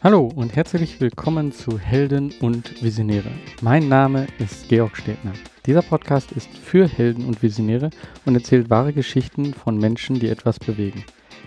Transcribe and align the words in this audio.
Hallo 0.00 0.30
und 0.32 0.54
herzlich 0.54 1.00
willkommen 1.00 1.50
zu 1.50 1.76
Helden 1.76 2.32
und 2.40 2.80
Visionäre. 2.80 3.32
Mein 3.62 3.88
Name 3.88 4.28
ist 4.38 4.68
Georg 4.68 4.96
Stedner. 4.96 5.32
Dieser 5.66 5.82
Podcast 5.82 6.30
ist 6.30 6.56
für 6.56 6.86
Helden 6.86 7.24
und 7.24 7.42
Visionäre 7.42 7.90
und 8.24 8.36
erzählt 8.36 8.70
wahre 8.70 8.92
Geschichten 8.92 9.54
von 9.54 9.76
Menschen, 9.76 10.20
die 10.20 10.28
etwas 10.28 10.60
bewegen. 10.60 11.02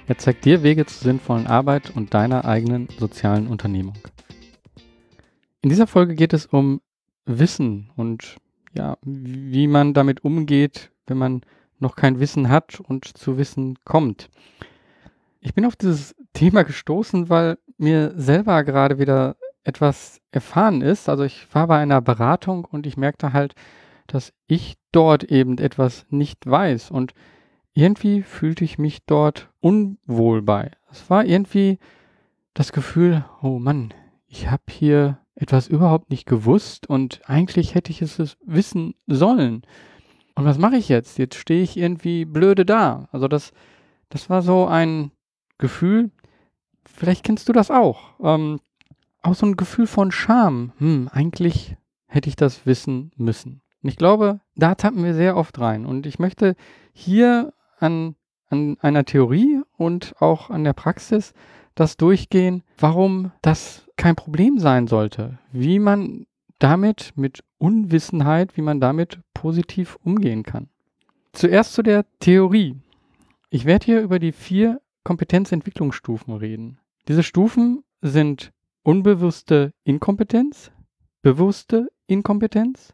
Er 0.06 0.18
zeigt 0.18 0.44
dir 0.44 0.64
Wege 0.64 0.86
zur 0.86 1.02
sinnvollen 1.02 1.48
Arbeit 1.48 1.96
und 1.96 2.14
deiner 2.14 2.44
eigenen 2.44 2.90
sozialen 3.00 3.48
Unternehmung. 3.48 3.96
In 5.62 5.70
dieser 5.70 5.88
Folge 5.88 6.16
geht 6.16 6.34
es 6.34 6.46
um 6.46 6.82
Wissen 7.26 7.90
und 7.96 8.36
ja, 8.74 8.98
wie 9.02 9.68
man 9.68 9.94
damit 9.94 10.26
umgeht, 10.26 10.92
wenn 11.08 11.18
man 11.18 11.42
noch 11.80 11.96
kein 11.96 12.20
Wissen 12.20 12.50
hat 12.50 12.82
und 12.82 13.06
zu 13.18 13.38
Wissen 13.38 13.80
kommt. 13.86 14.30
Ich 15.40 15.54
bin 15.54 15.66
auf 15.66 15.78
dieses 15.78 16.16
Thema 16.34 16.64
gestoßen, 16.64 17.30
weil 17.30 17.58
mir 17.82 18.14
selber 18.16 18.64
gerade 18.64 19.00
wieder 19.00 19.36
etwas 19.64 20.22
erfahren 20.32 20.82
ist. 20.82 21.10
Also 21.10 21.24
ich 21.24 21.48
war 21.54 21.68
bei 21.68 21.78
einer 21.78 22.02
Beratung 22.02 22.66
und 22.66 22.86
ich 22.86 22.98
merkte 22.98 23.34
halt, 23.34 23.54
dass 24.08 24.34
ich 24.48 24.78
dort 24.92 25.24
eben 25.24 25.58
etwas 25.58 26.06
nicht 26.10 26.46
weiß 26.46 26.92
und 26.92 27.14
irgendwie 27.74 28.22
fühlte 28.24 28.64
ich 28.64 28.78
mich 28.78 29.00
dort 29.06 29.50
unwohl 29.62 30.42
bei. 30.42 30.72
Es 30.92 31.10
war 31.10 31.26
irgendwie 31.26 31.80
das 32.54 32.74
Gefühl, 32.74 33.24
oh 33.42 33.60
Mann, 33.60 33.94
ich 34.28 34.50
habe 34.50 34.64
hier 34.70 35.20
etwas 35.36 35.68
überhaupt 35.68 36.10
nicht 36.10 36.26
gewusst 36.26 36.88
und 36.88 37.22
eigentlich 37.26 37.74
hätte 37.74 37.92
ich 37.92 38.02
es 38.02 38.38
wissen 38.46 38.96
sollen. 39.08 39.64
Und 40.36 40.46
was 40.46 40.58
mache 40.58 40.76
ich 40.76 40.90
jetzt? 40.90 41.18
Jetzt 41.18 41.36
stehe 41.36 41.64
ich 41.64 41.78
irgendwie 41.78 42.26
blöde 42.26 42.66
da. 42.66 43.08
Also 43.12 43.28
das, 43.28 43.54
das 44.10 44.30
war 44.30 44.42
so 44.42 44.66
ein 44.66 45.12
Gefühl, 45.58 46.12
vielleicht 46.94 47.24
kennst 47.24 47.50
du 47.50 47.54
das 47.54 47.72
auch. 47.72 48.14
Ähm, 48.22 48.60
auch 49.22 49.36
so 49.36 49.46
ein 49.46 49.58
Gefühl 49.58 49.88
von 49.88 50.12
Scham. 50.12 50.74
Hm, 50.78 51.10
eigentlich 51.12 51.76
hätte 52.08 52.30
ich 52.30 52.36
das 52.36 52.66
wissen 52.66 53.12
müssen. 53.16 53.62
Und 53.84 53.90
ich 53.90 53.98
glaube, 53.98 54.42
da 54.56 54.76
tappen 54.76 55.04
wir 55.04 55.14
sehr 55.14 55.38
oft 55.38 55.60
rein. 55.60 55.86
Und 55.86 56.06
ich 56.06 56.20
möchte 56.20 56.56
hier 56.94 57.54
an, 57.80 58.16
an 58.50 58.78
einer 58.82 59.06
Theorie 59.06 59.62
und 59.78 60.14
auch 60.20 60.50
an 60.50 60.64
der 60.64 60.74
Praxis 60.74 61.34
das 61.76 61.98
durchgehen, 61.98 62.64
warum 62.78 63.32
das 63.42 63.88
kein 63.96 64.16
Problem 64.16 64.60
sein 64.60 64.88
sollte, 64.88 65.40
wie 65.52 65.80
man 65.80 66.26
damit 66.60 67.14
mit 67.16 67.44
Unwissenheit, 67.58 68.56
wie 68.58 68.62
man 68.62 68.80
damit 68.80 69.20
positiv 69.34 69.98
umgehen 70.04 70.44
kann. 70.44 70.70
Zuerst 71.34 71.74
zu 71.74 71.82
der 71.82 72.06
Theorie. 72.20 72.76
Ich 73.50 73.66
werde 73.66 73.86
hier 73.86 74.02
über 74.02 74.20
die 74.20 74.32
vier 74.32 74.82
Kompetenzentwicklungsstufen 75.04 76.36
reden. 76.36 76.78
Diese 77.12 77.24
Stufen 77.24 77.84
sind 78.00 78.54
unbewusste 78.84 79.74
Inkompetenz, 79.84 80.72
bewusste 81.22 81.92
Inkompetenz, 82.08 82.94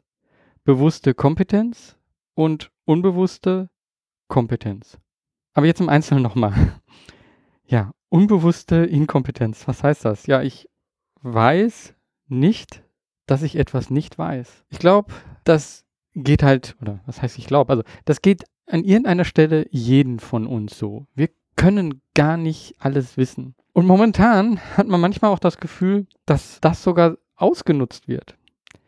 bewusste 0.64 1.14
Kompetenz 1.14 1.98
und 2.34 2.72
unbewusste 2.86 3.70
Kompetenz. 4.28 4.98
Aber 5.54 5.68
jetzt 5.68 5.82
im 5.82 5.90
Einzelnen 5.90 6.24
nochmal. 6.24 6.56
Ja, 7.68 7.92
unbewusste 8.10 8.78
Inkompetenz. 8.78 9.68
Was 9.68 9.84
heißt 9.84 10.04
das? 10.04 10.26
Ja, 10.26 10.42
ich 10.42 10.68
weiß 11.22 11.94
nicht, 12.28 12.84
dass 13.28 13.44
ich 13.44 13.56
etwas 13.56 13.92
nicht 13.92 14.18
weiß. 14.18 14.66
Ich 14.70 14.80
glaube, 14.80 15.14
das 15.44 15.86
geht 16.16 16.42
halt, 16.42 16.76
oder 16.82 17.02
was 17.06 17.22
heißt 17.22 17.38
ich 17.38 17.46
glaube, 17.46 17.72
also 17.72 17.84
das 18.06 18.24
geht 18.24 18.46
an 18.66 18.84
irgendeiner 18.84 19.26
Stelle 19.26 19.68
jeden 19.70 20.20
von 20.20 20.48
uns 20.48 20.76
so. 20.76 21.06
Wir 21.14 21.30
können 21.56 22.02
gar 22.18 22.36
nicht 22.36 22.74
alles 22.80 23.16
wissen. 23.16 23.54
Und 23.74 23.86
momentan 23.86 24.60
hat 24.76 24.88
man 24.88 25.00
manchmal 25.00 25.32
auch 25.32 25.40
das 25.40 25.60
Gefühl, 25.60 26.08
dass 26.26 26.60
das 26.60 26.82
sogar 26.82 27.18
ausgenutzt 27.36 28.08
wird. 28.08 28.36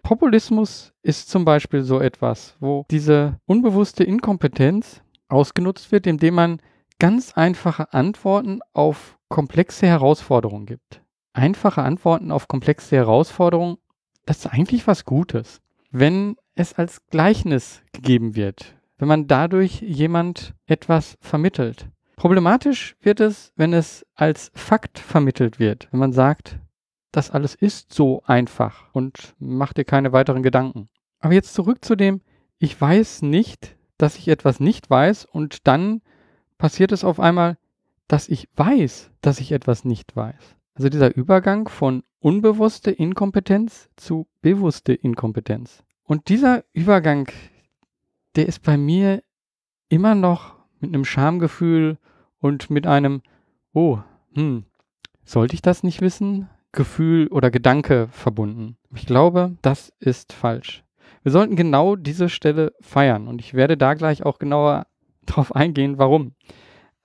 Populismus 0.02 0.94
ist 1.04 1.30
zum 1.30 1.46
Beispiel 1.46 1.84
so 1.84 2.00
etwas, 2.00 2.56
wo 2.60 2.86
diese 2.90 3.40
unbewusste 3.46 4.04
Inkompetenz 4.04 5.04
ausgenutzt 5.28 5.92
wird, 5.92 6.08
indem 6.08 6.34
man 6.34 6.60
ganz 6.98 7.34
einfache 7.34 7.94
Antworten 7.94 8.62
auf 8.74 9.20
komplexe 9.28 9.86
Herausforderungen 9.86 10.66
gibt. 10.66 11.04
Einfache 11.34 11.84
Antworten 11.84 12.32
auf 12.32 12.48
komplexe 12.48 12.96
Herausforderungen, 12.96 13.78
das 14.26 14.40
ist 14.40 14.48
eigentlich 14.48 14.88
was 14.88 15.06
Gutes. 15.06 15.62
Wenn 15.92 16.36
es 16.56 16.74
als 16.74 17.06
Gleichnis 17.06 17.84
gegeben 17.94 18.36
wird, 18.36 18.76
wenn 18.98 19.08
man 19.08 19.28
dadurch 19.28 19.82
jemand 19.82 20.56
etwas 20.66 21.16
vermittelt. 21.22 21.90
Problematisch 22.20 22.98
wird 23.00 23.22
es, 23.22 23.54
wenn 23.56 23.72
es 23.72 24.06
als 24.14 24.52
Fakt 24.54 25.00
vermittelt 25.00 25.58
wird, 25.58 25.88
wenn 25.92 26.02
man 26.02 26.12
sagt, 26.12 26.60
das 27.14 27.32
alles 27.32 27.56
ist 27.56 27.94
so 27.94 28.24
einfach 28.26 28.94
und 28.94 29.36
mach 29.40 29.72
dir 29.72 29.86
keine 29.86 30.12
weiteren 30.12 30.44
Gedanken. 30.44 30.90
Aber 31.20 31.34
jetzt 31.34 31.54
zurück 31.54 31.86
zu 31.86 31.96
dem, 31.96 32.20
ich 32.58 32.80
weiß 32.80 33.22
nicht, 33.22 33.78
dass 33.98 34.18
ich 34.18 34.28
etwas 34.28 34.60
nicht 34.60 34.90
weiß 34.90 35.24
und 35.24 35.66
dann 35.66 36.02
passiert 36.58 36.92
es 36.92 37.06
auf 37.06 37.22
einmal, 37.22 37.58
dass 38.10 38.28
ich 38.28 38.50
weiß, 38.54 39.12
dass 39.22 39.40
ich 39.40 39.54
etwas 39.54 39.86
nicht 39.86 40.14
weiß. 40.14 40.58
Also 40.74 40.90
dieser 40.90 41.16
Übergang 41.16 41.70
von 41.70 42.04
unbewusste 42.20 42.92
Inkompetenz 42.92 43.90
zu 43.96 44.28
bewusste 44.42 44.94
Inkompetenz. 44.94 45.86
Und 46.04 46.28
dieser 46.28 46.66
Übergang, 46.74 47.30
der 48.36 48.46
ist 48.48 48.62
bei 48.62 48.76
mir 48.76 49.24
immer 49.88 50.16
noch 50.16 50.58
mit 50.82 50.94
einem 50.94 51.06
Schamgefühl 51.06 51.98
und 52.40 52.70
mit 52.70 52.88
einem, 52.88 53.22
oh, 53.74 54.00
hm, 54.34 54.66
sollte 55.24 55.56
ich 55.56 55.62
das 55.62 55.84
nicht 55.84 56.02
wissen? 56.02 56.50
Gefühl 56.72 57.28
oder 57.28 57.50
Gedanke 57.52 58.08
verbunden. 58.12 58.78
Ich 58.96 59.06
glaube, 59.06 59.56
das 59.62 59.92
ist 60.00 60.34
falsch. 60.34 60.84
Wir 61.24 61.32
sollten 61.32 61.56
genau 61.56 61.96
diese 61.96 62.30
Stelle 62.30 62.74
feiern 62.80 63.28
und 63.28 63.42
ich 63.42 63.54
werde 63.54 63.76
da 63.76 63.94
gleich 63.94 64.24
auch 64.24 64.40
genauer 64.40 64.88
drauf 65.26 65.56
eingehen, 65.56 65.98
warum. 65.98 66.34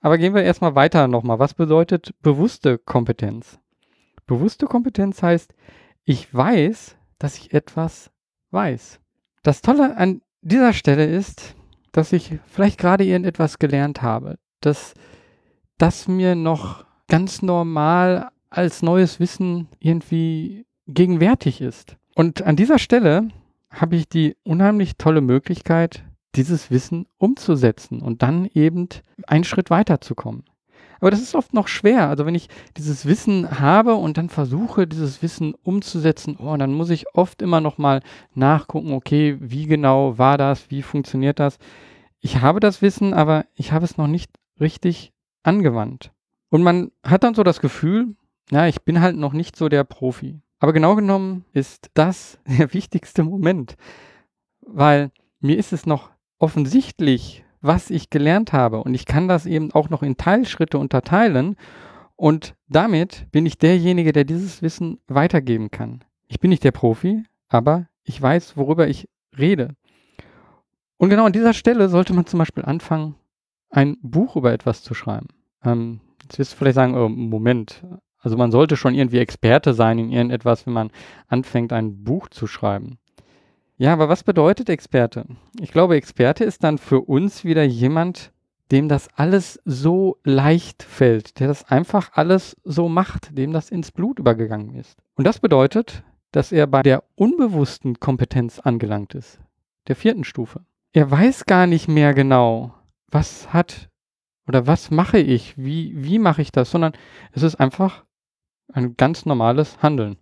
Aber 0.01 0.17
gehen 0.17 0.35
wir 0.35 0.43
erstmal 0.43 0.75
weiter 0.75 1.07
nochmal. 1.07 1.39
Was 1.39 1.55
bedeutet 1.55 2.13
bewusste 2.21 2.77
Kompetenz? 2.77 3.59
Bewusste 4.27 4.67
Kompetenz 4.67 5.21
heißt, 5.21 5.53
ich 6.03 6.31
weiß, 6.33 6.95
dass 7.17 7.37
ich 7.37 7.53
etwas 7.53 8.11
weiß. 8.51 8.99
Das 9.43 9.61
Tolle 9.61 9.97
an 9.97 10.21
dieser 10.41 10.73
Stelle 10.73 11.05
ist, 11.05 11.55
dass 11.91 12.13
ich 12.13 12.39
vielleicht 12.45 12.79
gerade 12.79 13.03
irgendetwas 13.03 13.57
gelernt 13.57 14.01
habe, 14.01 14.37
dass 14.61 14.93
das 15.77 16.07
mir 16.07 16.35
noch 16.35 16.85
ganz 17.07 17.41
normal 17.41 18.29
als 18.49 18.81
neues 18.81 19.19
Wissen 19.19 19.67
irgendwie 19.79 20.65
gegenwärtig 20.87 21.61
ist. 21.61 21.97
Und 22.15 22.43
an 22.43 22.55
dieser 22.55 22.79
Stelle 22.79 23.29
habe 23.69 23.95
ich 23.95 24.07
die 24.07 24.37
unheimlich 24.43 24.97
tolle 24.97 25.21
Möglichkeit, 25.21 26.03
dieses 26.35 26.71
Wissen 26.71 27.07
umzusetzen 27.17 28.01
und 28.01 28.21
dann 28.21 28.45
eben 28.53 28.87
einen 29.27 29.43
Schritt 29.43 29.69
weiterzukommen. 29.69 30.43
Aber 30.99 31.11
das 31.11 31.21
ist 31.21 31.35
oft 31.35 31.53
noch 31.53 31.67
schwer. 31.67 32.09
Also 32.09 32.25
wenn 32.25 32.35
ich 32.35 32.47
dieses 32.77 33.05
Wissen 33.05 33.59
habe 33.59 33.95
und 33.95 34.17
dann 34.17 34.29
versuche, 34.29 34.87
dieses 34.87 35.21
Wissen 35.21 35.53
umzusetzen, 35.53 36.37
oh, 36.37 36.55
dann 36.57 36.73
muss 36.73 36.89
ich 36.89 37.13
oft 37.13 37.41
immer 37.41 37.61
noch 37.61 37.77
mal 37.77 38.01
nachgucken, 38.33 38.93
okay, 38.93 39.37
wie 39.39 39.65
genau 39.65 40.17
war 40.17 40.37
das, 40.37 40.71
wie 40.71 40.81
funktioniert 40.81 41.39
das. 41.39 41.57
Ich 42.21 42.41
habe 42.41 42.59
das 42.59 42.81
Wissen, 42.81 43.13
aber 43.13 43.45
ich 43.55 43.71
habe 43.71 43.85
es 43.85 43.97
noch 43.97 44.07
nicht 44.07 44.31
richtig 44.59 45.13
angewandt. 45.45 46.11
Und 46.49 46.63
man 46.63 46.91
hat 47.03 47.23
dann 47.23 47.35
so 47.35 47.43
das 47.43 47.59
Gefühl, 47.59 48.15
ja, 48.51 48.67
ich 48.67 48.83
bin 48.83 49.01
halt 49.01 49.15
noch 49.15 49.33
nicht 49.33 49.55
so 49.55 49.69
der 49.69 49.83
Profi. 49.83 50.41
Aber 50.59 50.73
genau 50.73 50.95
genommen 50.95 51.45
ist 51.51 51.89
das 51.93 52.39
der 52.47 52.73
wichtigste 52.73 53.23
Moment, 53.23 53.75
weil 54.61 55.11
mir 55.39 55.57
ist 55.57 55.73
es 55.73 55.85
noch 55.85 56.11
offensichtlich, 56.39 57.43
was 57.61 57.89
ich 57.89 58.09
gelernt 58.09 58.53
habe 58.53 58.83
und 58.83 58.93
ich 58.93 59.05
kann 59.05 59.27
das 59.27 59.45
eben 59.45 59.71
auch 59.71 59.89
noch 59.89 60.03
in 60.03 60.17
Teilschritte 60.17 60.77
unterteilen 60.77 61.55
und 62.15 62.55
damit 62.67 63.27
bin 63.31 63.45
ich 63.45 63.57
derjenige, 63.57 64.11
der 64.11 64.23
dieses 64.23 64.61
Wissen 64.61 64.99
weitergeben 65.07 65.71
kann. 65.71 66.03
Ich 66.27 66.39
bin 66.39 66.49
nicht 66.49 66.63
der 66.63 66.71
Profi, 66.71 67.23
aber 67.47 67.87
ich 68.03 68.21
weiß, 68.21 68.55
worüber 68.55 68.87
ich 68.87 69.09
rede. 69.37 69.75
Und 70.97 71.09
genau 71.09 71.25
an 71.25 71.33
dieser 71.33 71.53
Stelle 71.53 71.89
sollte 71.89 72.13
man 72.13 72.25
zum 72.25 72.37
Beispiel 72.39 72.63
anfangen, 72.63 73.15
ein 73.69 73.97
Buch 74.01 74.35
über 74.35 74.53
etwas 74.53 74.81
zu 74.83 74.93
schreiben. 74.93 75.27
Ähm, 75.65 75.99
jetzt 76.23 76.39
wirst 76.39 76.53
du 76.53 76.57
vielleicht 76.57 76.75
sagen, 76.75 76.95
oh, 76.95 77.09
Moment, 77.09 77.83
also 78.19 78.37
man 78.37 78.51
sollte 78.51 78.77
schon 78.77 78.95
irgendwie 78.95 79.19
Experte 79.19 79.73
sein 79.73 79.99
in 79.99 80.11
irgendetwas, 80.11 80.65
wenn 80.65 80.73
man 80.73 80.91
anfängt, 81.27 81.73
ein 81.73 82.03
Buch 82.03 82.29
zu 82.29 82.47
schreiben. 82.47 82.97
Ja, 83.77 83.93
aber 83.93 84.07
was 84.07 84.23
bedeutet 84.23 84.69
Experte? 84.69 85.25
Ich 85.59 85.71
glaube, 85.71 85.95
Experte 85.95 86.43
ist 86.43 86.63
dann 86.63 86.77
für 86.77 87.01
uns 87.01 87.43
wieder 87.43 87.63
jemand, 87.63 88.31
dem 88.71 88.87
das 88.87 89.09
alles 89.15 89.59
so 89.65 90.17
leicht 90.23 90.81
fällt, 90.81 91.39
der 91.39 91.47
das 91.47 91.69
einfach 91.69 92.11
alles 92.13 92.57
so 92.63 92.89
macht, 92.89 93.37
dem 93.37 93.51
das 93.51 93.69
ins 93.69 93.91
Blut 93.91 94.17
übergegangen 94.17 94.75
ist. 94.75 94.97
Und 95.15 95.25
das 95.27 95.39
bedeutet, 95.39 96.03
dass 96.31 96.51
er 96.51 96.67
bei 96.67 96.81
der 96.81 97.03
unbewussten 97.15 97.99
Kompetenz 97.99 98.59
angelangt 98.59 99.13
ist, 99.13 99.39
der 99.87 99.95
vierten 99.95 100.23
Stufe. 100.23 100.65
Er 100.93 101.11
weiß 101.11 101.45
gar 101.45 101.67
nicht 101.67 101.87
mehr 101.87 102.13
genau, 102.13 102.73
was 103.11 103.53
hat 103.53 103.89
oder 104.47 104.67
was 104.67 104.91
mache 104.91 105.17
ich, 105.17 105.57
wie, 105.57 105.93
wie 105.95 106.19
mache 106.19 106.41
ich 106.41 106.51
das, 106.51 106.71
sondern 106.71 106.93
es 107.31 107.43
ist 107.43 107.55
einfach 107.55 108.03
ein 108.71 108.95
ganz 108.97 109.25
normales 109.25 109.81
Handeln. 109.81 110.17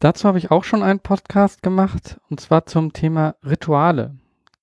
Dazu 0.00 0.28
habe 0.28 0.38
ich 0.38 0.50
auch 0.50 0.62
schon 0.62 0.82
einen 0.82 1.00
Podcast 1.00 1.62
gemacht 1.62 2.20
und 2.30 2.40
zwar 2.40 2.66
zum 2.66 2.92
Thema 2.92 3.34
Rituale. 3.42 4.16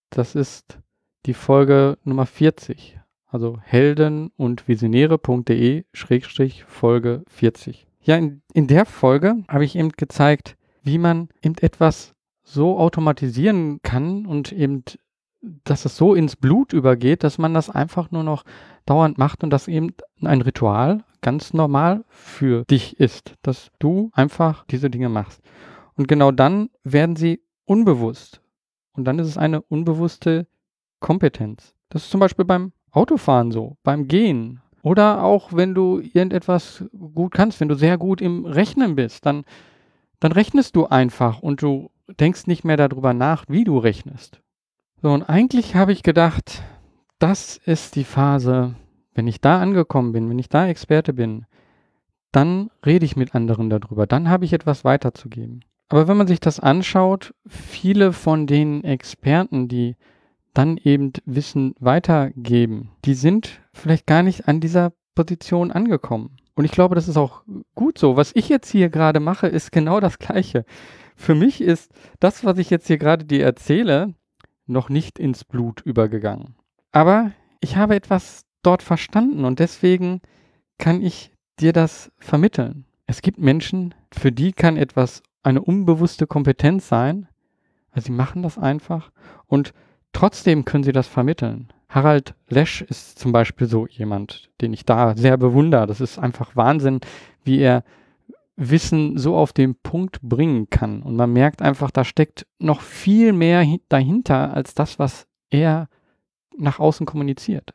Das 0.10 0.36
ist 0.36 0.80
die 1.25 1.33
Folge 1.33 1.98
Nummer 2.04 2.25
40. 2.25 3.00
Also 3.27 3.60
helden 3.62 4.31
und 4.38 4.68
visionäre.de 4.68 5.83
Schrägstrich 5.92 6.63
Folge 6.63 7.24
40. 7.27 7.86
Ja, 8.01 8.16
in, 8.16 8.42
in 8.54 8.68
der 8.68 8.86
Folge 8.86 9.44
habe 9.50 9.66
ich 9.66 9.75
eben 9.75 9.92
gezeigt, 9.92 10.56
wie 10.83 10.98
man 10.98 11.27
eben 11.42 11.57
etwas 11.57 12.13
so 12.44 12.77
automatisieren 12.77 13.81
kann 13.81 14.25
und 14.25 14.54
eben, 14.54 14.83
dass 15.64 15.86
es 15.86 15.98
so 15.98 16.14
ins 16.14 16.36
Blut 16.36 16.74
übergeht, 16.74 17.24
dass 17.24 17.38
man 17.38 17.54
das 17.54 17.70
einfach 17.70 18.12
nur 18.12 18.24
noch 18.24 18.44
dauernd 18.86 19.18
macht 19.18 19.44
und 19.44 19.50
das 19.50 19.68
eben 19.68 19.94
ein 20.22 20.42
Ritual 20.42 21.04
ganz 21.22 21.54
normal 21.54 22.06
für 22.08 22.66
dich 22.66 23.00
ist, 23.00 23.36
dass 23.42 23.72
du 23.80 24.12
einfach 24.14 24.66
diese 24.66 24.90
Dinge 24.90 25.10
machst. 25.10 25.42
Und 25.96 26.08
genau 26.08 26.32
dann 26.32 26.70
werden 26.84 27.16
sie 27.16 27.42
unbewusst. 27.66 28.42
Und 28.94 29.06
dann 29.06 29.20
ist 29.20 29.28
es 29.28 29.38
eine 29.38 29.62
unbewusste 29.62 30.48
Kompetenz. 31.00 31.74
Das 31.90 32.04
ist 32.04 32.12
zum 32.12 32.20
Beispiel 32.20 32.46
beim 32.46 32.72
Autofahren 32.92 33.52
so, 33.52 33.78
beim 33.84 34.08
Gehen. 34.08 34.62
Oder 34.84 35.24
auch 35.24 35.52
wenn 35.52 35.74
du 35.74 36.00
irgendetwas 36.00 36.86
gut 36.94 37.34
kannst, 37.34 37.60
wenn 37.60 37.70
du 37.70 37.76
sehr 37.76 37.98
gut 37.98 38.22
im 38.22 38.46
Rechnen 38.46 38.96
bist, 38.96 39.26
dann, 39.26 39.46
dann 40.20 40.32
rechnest 40.32 40.76
du 40.76 40.86
einfach 40.86 41.42
und 41.42 41.62
du 41.62 41.90
denkst 42.20 42.46
nicht 42.46 42.64
mehr 42.64 42.78
darüber 42.78 43.14
nach, 43.14 43.46
wie 43.48 43.64
du 43.64 43.80
rechnest. 43.80 44.42
So, 45.02 45.12
und 45.12 45.24
eigentlich 45.24 45.76
habe 45.76 45.92
ich 45.92 46.04
gedacht, 46.04 46.64
das 47.20 47.58
ist 47.58 47.96
die 47.96 48.04
Phase, 48.04 48.76
wenn 49.14 49.28
ich 49.28 49.42
da 49.42 49.62
angekommen 49.62 50.12
bin, 50.12 50.30
wenn 50.30 50.40
ich 50.40 50.50
da 50.50 50.68
Experte 50.68 51.14
bin, 51.14 51.46
dann 52.32 52.70
rede 52.86 53.06
ich 53.06 53.16
mit 53.16 53.34
anderen 53.34 53.70
darüber, 53.70 54.08
dann 54.08 54.30
habe 54.30 54.46
ich 54.46 54.54
etwas 54.54 54.84
weiterzugeben. 54.84 55.64
Aber 55.90 56.08
wenn 56.08 56.18
man 56.18 56.28
sich 56.28 56.40
das 56.40 56.60
anschaut, 56.60 57.34
viele 57.48 58.12
von 58.12 58.48
den 58.48 58.84
Experten, 58.84 59.68
die 59.68 59.96
dann 60.54 60.78
eben 60.78 61.14
Wissen 61.26 61.76
weitergeben, 61.80 62.92
die 63.06 63.14
sind 63.14 63.62
vielleicht 63.74 64.08
gar 64.08 64.24
nicht 64.24 64.48
an 64.48 64.60
dieser 64.60 64.94
Position 65.14 65.72
angekommen. 65.72 66.38
Und 66.56 66.66
ich 66.66 66.72
glaube, 66.72 66.96
das 66.96 67.08
ist 67.08 67.18
auch 67.18 67.44
gut 67.76 67.98
so. 67.98 68.16
Was 68.18 68.32
ich 68.34 68.50
jetzt 68.50 68.70
hier 68.70 68.90
gerade 68.90 69.20
mache, 69.20 69.48
ist 69.48 69.72
genau 69.72 70.00
das 70.00 70.20
Gleiche. 70.20 70.66
Für 71.16 71.36
mich 71.36 71.62
ist 71.62 71.92
das, 72.20 72.44
was 72.46 72.58
ich 72.58 72.70
jetzt 72.70 72.88
hier 72.88 72.98
gerade 72.98 73.26
dir 73.26 73.44
erzähle, 73.44 74.14
noch 74.68 74.90
nicht 74.90 75.20
ins 75.20 75.44
Blut 75.44 75.82
übergegangen. 75.82 76.56
Aber 76.92 77.32
ich 77.60 77.76
habe 77.76 77.96
etwas 77.96 78.46
dort 78.62 78.82
verstanden 78.82 79.46
und 79.46 79.60
deswegen 79.60 80.22
kann 80.78 81.02
ich 81.02 81.32
dir 81.60 81.74
das 81.74 82.12
vermitteln. 82.18 82.86
Es 83.06 83.22
gibt 83.22 83.38
Menschen, 83.38 83.94
für 84.12 84.32
die 84.32 84.52
kann 84.52 84.78
etwas 84.78 85.22
eine 85.44 85.62
unbewusste 85.62 86.28
Kompetenz 86.28 86.88
sein. 86.88 87.28
Also 87.92 88.08
sie 88.08 88.12
machen 88.12 88.42
das 88.42 88.58
einfach 88.58 89.12
und 89.46 89.74
trotzdem 90.12 90.66
können 90.66 90.84
sie 90.84 90.92
das 90.92 91.08
vermitteln. 91.08 91.72
Harald 91.88 92.34
Lesch 92.50 92.82
ist 92.82 93.20
zum 93.20 93.32
Beispiel 93.32 93.68
so 93.68 93.88
jemand, 93.88 94.50
den 94.60 94.74
ich 94.74 94.86
da 94.86 95.16
sehr 95.16 95.38
bewundere. 95.38 95.88
Das 95.88 96.02
ist 96.02 96.18
einfach 96.18 96.56
Wahnsinn, 96.56 97.00
wie 97.44 97.60
er 97.60 97.84
Wissen 98.57 99.18
so 99.18 99.36
auf 99.36 99.54
den 99.54 99.75
Punkt 99.75 100.22
bringen 100.22 100.69
kann. 100.69 101.02
Und 101.02 101.16
man 101.16 101.34
merkt 101.34 101.62
einfach, 101.62 101.92
da 101.92 102.04
steckt 102.04 102.48
noch 102.60 102.81
viel 102.81 103.34
mehr 103.34 103.66
dahinter 103.90 104.54
als 104.54 104.74
das, 104.74 104.98
was 105.00 105.28
er 105.50 105.90
nach 106.57 106.80
außen 106.80 107.06
kommuniziert. 107.06 107.74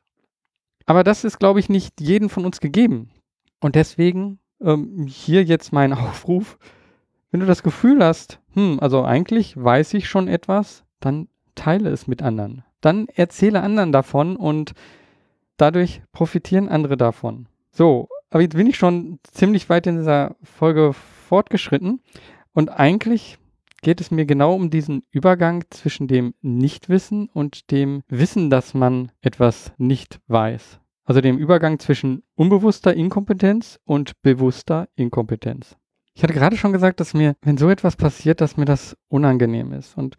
Aber 0.86 1.04
das 1.04 1.24
ist, 1.24 1.38
glaube 1.38 1.60
ich, 1.60 1.68
nicht 1.68 2.00
jedem 2.00 2.30
von 2.30 2.44
uns 2.44 2.60
gegeben. 2.60 3.10
Und 3.60 3.74
deswegen 3.74 4.38
ähm, 4.60 5.06
hier 5.06 5.44
jetzt 5.44 5.72
mein 5.72 5.92
Aufruf. 5.94 6.58
Wenn 7.30 7.40
du 7.40 7.46
das 7.46 7.62
Gefühl 7.62 8.04
hast, 8.04 8.40
hm, 8.54 8.78
also 8.80 9.04
eigentlich 9.04 9.56
weiß 9.56 9.94
ich 9.94 10.08
schon 10.08 10.28
etwas, 10.28 10.84
dann 10.98 11.28
teile 11.54 11.90
es 11.90 12.06
mit 12.06 12.22
anderen. 12.22 12.64
Dann 12.80 13.06
erzähle 13.08 13.62
anderen 13.62 13.92
davon 13.92 14.36
und 14.36 14.72
dadurch 15.56 16.02
profitieren 16.12 16.68
andere 16.68 16.96
davon. 16.96 17.46
So, 17.70 18.08
aber 18.30 18.42
jetzt 18.42 18.56
bin 18.56 18.66
ich 18.66 18.76
schon 18.76 19.18
ziemlich 19.24 19.68
weit 19.68 19.86
in 19.86 19.98
dieser 19.98 20.36
Folge 20.42 20.92
fortgeschritten 20.92 22.00
und 22.52 22.70
eigentlich 22.70 23.38
geht 23.82 24.00
es 24.00 24.10
mir 24.10 24.26
genau 24.26 24.54
um 24.54 24.70
diesen 24.70 25.02
Übergang 25.10 25.64
zwischen 25.70 26.06
dem 26.06 26.34
Nichtwissen 26.42 27.28
und 27.28 27.70
dem 27.70 28.02
Wissen, 28.08 28.50
dass 28.50 28.74
man 28.74 29.10
etwas 29.20 29.72
nicht 29.78 30.20
weiß. 30.28 30.80
Also 31.04 31.20
dem 31.20 31.38
Übergang 31.38 31.78
zwischen 31.78 32.22
unbewusster 32.34 32.94
Inkompetenz 32.94 33.80
und 33.84 34.20
bewusster 34.22 34.88
Inkompetenz. 34.94 35.76
Ich 36.14 36.22
hatte 36.22 36.34
gerade 36.34 36.56
schon 36.56 36.72
gesagt, 36.72 37.00
dass 37.00 37.14
mir, 37.14 37.36
wenn 37.42 37.56
so 37.56 37.70
etwas 37.70 37.96
passiert, 37.96 38.40
dass 38.40 38.56
mir 38.56 38.64
das 38.64 38.96
unangenehm 39.08 39.72
ist. 39.72 39.96
Und 39.96 40.16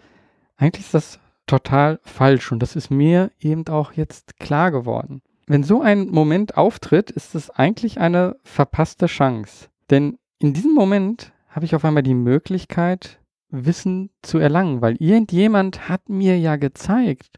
eigentlich 0.58 0.86
ist 0.86 0.94
das 0.94 1.20
total 1.46 2.00
falsch. 2.04 2.52
Und 2.52 2.60
das 2.60 2.76
ist 2.76 2.90
mir 2.90 3.32
eben 3.40 3.68
auch 3.68 3.94
jetzt 3.94 4.38
klar 4.38 4.72
geworden. 4.72 5.22
Wenn 5.52 5.64
so 5.64 5.82
ein 5.82 6.08
Moment 6.08 6.56
auftritt, 6.56 7.12
ist 7.12 7.36
es 7.36 7.50
eigentlich 7.50 8.00
eine 8.00 8.38
verpasste 8.42 9.08
Chance. 9.08 9.68
Denn 9.90 10.18
in 10.40 10.54
diesem 10.54 10.74
Moment 10.74 11.34
habe 11.50 11.66
ich 11.66 11.76
auf 11.76 11.84
einmal 11.84 12.04
die 12.04 12.14
Möglichkeit, 12.14 13.20
Wissen 13.50 14.12
zu 14.22 14.38
erlangen, 14.38 14.82
weil 14.82 14.96
irgendjemand 14.96 15.90
hat 15.90 16.08
mir 16.08 16.40
ja 16.40 16.56
gezeigt, 16.56 17.38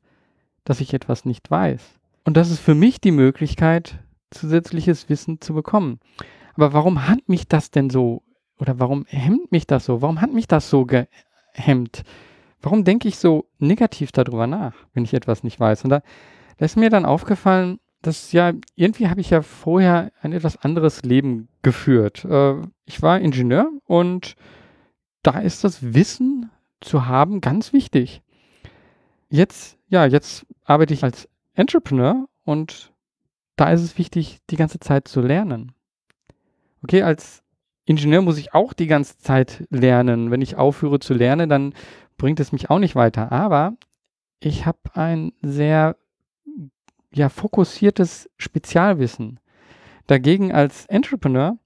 dass 0.63 0.79
ich 0.79 0.93
etwas 0.93 1.25
nicht 1.25 1.49
weiß. 1.49 1.81
Und 2.23 2.37
das 2.37 2.51
ist 2.51 2.59
für 2.59 2.75
mich 2.75 3.01
die 3.01 3.09
Möglichkeit, 3.09 3.97
zusätzliches 4.29 5.09
Wissen 5.09 5.41
zu 5.41 5.55
bekommen. 5.55 5.99
Aber 6.53 6.71
warum 6.71 7.07
hat 7.07 7.27
mich 7.27 7.47
das 7.47 7.71
denn 7.71 7.89
so, 7.89 8.21
oder 8.59 8.79
warum 8.79 9.05
hemmt 9.07 9.51
mich 9.51 9.65
das 9.65 9.85
so? 9.85 10.03
Warum 10.03 10.21
hat 10.21 10.31
mich 10.31 10.45
das 10.45 10.69
so 10.69 10.85
gehemmt? 10.85 12.03
Warum 12.61 12.83
denke 12.83 13.07
ich 13.07 13.17
so 13.17 13.49
negativ 13.57 14.11
darüber 14.11 14.45
nach, 14.45 14.75
wenn 14.93 15.03
ich 15.03 15.15
etwas 15.15 15.43
nicht 15.43 15.59
weiß? 15.59 15.83
Und 15.83 15.89
da, 15.89 16.03
da 16.57 16.65
ist 16.65 16.77
mir 16.77 16.91
dann 16.91 17.05
aufgefallen, 17.05 17.79
dass 18.03 18.33
ja, 18.33 18.51
irgendwie 18.75 19.07
habe 19.07 19.21
ich 19.21 19.29
ja 19.29 19.41
vorher 19.41 20.11
ein 20.21 20.33
etwas 20.33 20.57
anderes 20.57 21.03
Leben 21.03 21.47
geführt. 21.61 22.25
Äh, 22.25 22.55
ich 22.85 23.01
war 23.01 23.19
Ingenieur 23.19 23.71
und 23.85 24.35
da 25.23 25.39
ist 25.39 25.63
das 25.63 25.93
Wissen 25.93 26.51
zu 26.81 27.07
haben 27.07 27.39
ganz 27.39 27.71
wichtig. 27.71 28.21
Jetzt, 29.29 29.77
ja, 29.87 30.05
jetzt 30.05 30.45
arbeite 30.65 30.93
ich 30.93 31.03
als 31.03 31.29
Entrepreneur 31.53 32.27
und 32.43 32.91
da 33.55 33.71
ist 33.71 33.81
es 33.81 33.97
wichtig, 33.97 34.39
die 34.49 34.57
ganze 34.57 34.79
Zeit 34.79 35.07
zu 35.07 35.21
lernen. 35.21 35.71
Okay, 36.83 37.03
als 37.03 37.41
Ingenieur 37.85 38.21
muss 38.21 38.37
ich 38.37 38.53
auch 38.53 38.73
die 38.73 38.87
ganze 38.87 39.17
Zeit 39.17 39.65
lernen. 39.69 40.29
Wenn 40.29 40.41
ich 40.41 40.57
aufhöre 40.57 40.99
zu 40.99 41.13
lernen, 41.13 41.49
dann 41.49 41.73
bringt 42.17 42.41
es 42.41 42.51
mich 42.51 42.69
auch 42.69 42.79
nicht 42.79 42.95
weiter. 42.95 43.31
Aber 43.31 43.77
ich 44.41 44.65
habe 44.65 44.79
ein 44.93 45.31
sehr 45.41 45.95
ja, 47.13 47.29
fokussiertes 47.29 48.29
Spezialwissen. 48.37 49.39
Dagegen 50.07 50.51
als 50.51 50.85
Entrepreneur 50.87 51.57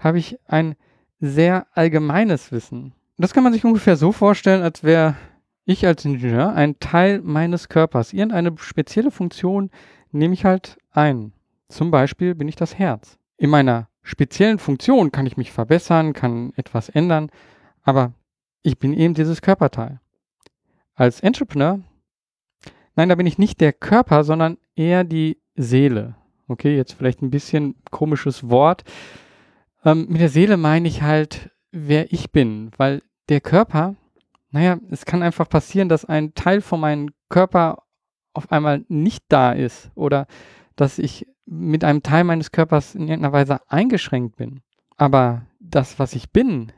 habe 0.00 0.18
ich 0.18 0.38
ein 0.46 0.76
sehr 1.20 1.66
allgemeines 1.72 2.52
Wissen. 2.52 2.92
Das 3.16 3.32
kann 3.32 3.44
man 3.44 3.52
sich 3.52 3.64
ungefähr 3.64 3.96
so 3.96 4.12
vorstellen, 4.12 4.62
als 4.62 4.82
wäre 4.82 5.16
ich 5.64 5.86
als 5.86 6.04
Ingenieur 6.04 6.52
ein 6.54 6.78
Teil 6.78 7.20
meines 7.22 7.68
Körpers. 7.68 8.12
Irgendeine 8.12 8.54
spezielle 8.58 9.10
Funktion 9.10 9.70
nehme 10.12 10.34
ich 10.34 10.44
halt 10.44 10.78
ein. 10.90 11.32
Zum 11.68 11.90
Beispiel 11.90 12.34
bin 12.34 12.48
ich 12.48 12.56
das 12.56 12.78
Herz. 12.78 13.18
In 13.36 13.50
meiner 13.50 13.88
speziellen 14.02 14.58
Funktion 14.58 15.10
kann 15.10 15.26
ich 15.26 15.36
mich 15.36 15.52
verbessern, 15.52 16.12
kann 16.12 16.52
etwas 16.56 16.88
ändern, 16.88 17.30
aber 17.82 18.12
ich 18.62 18.78
bin 18.78 18.92
eben 18.92 19.14
dieses 19.14 19.42
Körperteil. 19.42 20.00
Als 20.94 21.20
Entrepreneur, 21.20 21.80
nein, 22.96 23.08
da 23.08 23.14
bin 23.14 23.26
ich 23.26 23.38
nicht 23.38 23.60
der 23.60 23.72
Körper, 23.72 24.24
sondern 24.24 24.58
eher 24.74 25.04
die 25.04 25.38
Seele. 25.54 26.16
Okay, 26.48 26.76
jetzt 26.76 26.92
vielleicht 26.92 27.22
ein 27.22 27.30
bisschen 27.30 27.76
komisches 27.90 28.48
Wort. 28.50 28.84
Ähm, 29.84 30.06
mit 30.08 30.20
der 30.20 30.28
Seele 30.28 30.56
meine 30.56 30.88
ich 30.88 31.02
halt, 31.02 31.50
wer 31.70 32.12
ich 32.12 32.32
bin, 32.32 32.70
weil 32.76 33.02
der 33.28 33.40
Körper, 33.40 33.96
naja, 34.50 34.78
es 34.90 35.04
kann 35.06 35.22
einfach 35.22 35.48
passieren, 35.48 35.88
dass 35.88 36.04
ein 36.04 36.34
Teil 36.34 36.60
von 36.60 36.80
meinem 36.80 37.10
Körper 37.28 37.82
auf 38.34 38.50
einmal 38.52 38.84
nicht 38.88 39.24
da 39.28 39.52
ist 39.52 39.90
oder 39.94 40.26
dass 40.76 40.98
ich 40.98 41.26
mit 41.46 41.84
einem 41.84 42.02
Teil 42.02 42.24
meines 42.24 42.52
Körpers 42.52 42.94
in 42.94 43.02
irgendeiner 43.02 43.32
Weise 43.32 43.60
eingeschränkt 43.68 44.36
bin. 44.36 44.62
Aber 44.96 45.46
das, 45.60 45.98
was 45.98 46.14
ich 46.14 46.30
bin, 46.30 46.72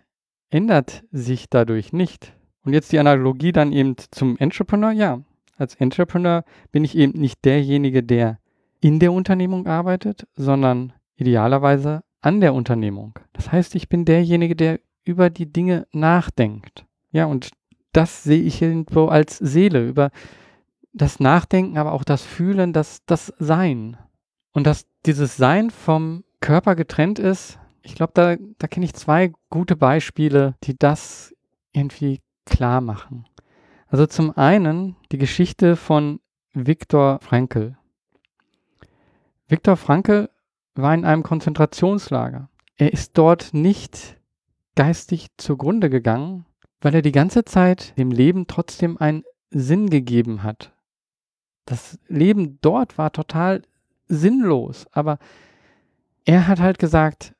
ändert 0.51 1.05
sich 1.11 1.49
dadurch 1.49 1.93
nicht. 1.93 2.33
Und 2.65 2.73
jetzt 2.73 2.93
die 2.93 2.99
Analogie 2.99 3.53
dann 3.53 3.73
eben 3.73 3.97
zum 4.11 4.37
Entrepreneur. 4.39 4.91
Ja, 4.91 5.21
als 5.57 5.75
Entrepreneur 5.75 6.45
bin 6.73 6.85
ich 6.85 6.97
eben 6.97 7.19
nicht 7.19 7.45
derjenige, 7.45 8.03
der 8.03 8.39
in 8.81 8.99
der 9.01 9.13
Unternehmung 9.13 9.67
arbeitet, 9.67 10.27
sondern 10.35 10.93
idealerweise 11.17 12.05
an 12.21 12.41
der 12.41 12.55
Unternehmung. 12.55 13.19
Das 13.33 13.53
heißt, 13.53 13.75
ich 13.75 13.89
bin 13.89 14.05
derjenige, 14.05 14.57
der 14.57 14.81
über 15.05 15.31
die 15.31 15.51
Dinge 15.53 15.87
nachdenkt. 15.93 16.85
Ja, 17.13 17.27
und 17.27 17.51
das 17.93 18.25
sehe 18.25 18.43
ich 18.43 18.61
irgendwo 18.61 19.07
als 19.07 19.39
Seele, 19.39 19.87
über 19.87 20.11
das 20.93 21.21
Nachdenken, 21.21 21.79
aber 21.79 21.93
auch 21.93 22.05
das 22.05 22.23
Fühlen, 22.23 22.73
das, 22.73 23.01
das 23.07 23.33
Sein. 23.39 23.97
Und 24.53 24.67
dass 24.67 24.87
dieses 25.07 25.37
Sein 25.37 25.71
vom 25.71 26.25
Körper 26.41 26.75
getrennt 26.75 27.19
ist, 27.19 27.59
ich 27.83 27.95
glaube, 27.95 28.13
da, 28.15 28.37
da 28.59 28.67
kenne 28.67 28.85
ich 28.85 28.95
zwei 28.95 29.33
gute 29.49 29.77
Beispiele, 29.77 30.57
die 30.65 30.77
das 30.77 31.35
irgendwie 31.73 32.21
klar 32.45 32.81
machen. 32.81 33.27
Also 33.89 34.07
zum 34.07 34.37
einen 34.37 34.97
die 35.13 35.19
Geschichte 35.19 35.77
von 35.77 36.21
Viktor 36.53 37.21
Frankl. 37.21 37.77
Viktor 39.49 39.77
Frankl 39.77 40.29
war 40.75 40.93
in 40.93 41.05
einem 41.05 41.23
Konzentrationslager. 41.23 42.49
Er 42.77 42.93
ist 42.93 43.17
dort 43.17 43.55
nicht 43.55 44.19
geistig 44.75 45.29
zugrunde 45.37 45.89
gegangen, 45.89 46.47
weil 46.81 46.95
er 46.95 47.03
die 47.03 47.13
ganze 47.13 47.45
Zeit 47.45 47.97
dem 47.97 48.11
Leben 48.11 48.47
trotzdem 48.47 48.99
einen 48.99 49.25
Sinn 49.51 49.89
gegeben 49.89 50.43
hat. 50.43 50.73
Das 51.65 51.99
Leben 52.09 52.59
dort 52.61 52.99
war 52.99 53.13
total 53.13 53.63
sinnlos, 54.09 54.87
aber 54.93 55.19
er 56.25 56.49
hat 56.49 56.61
halt 56.61 56.79
gesagt, 56.79 57.35